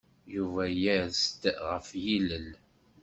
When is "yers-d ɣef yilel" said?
0.83-2.49